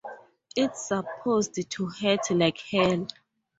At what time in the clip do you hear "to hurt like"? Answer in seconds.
1.73-2.57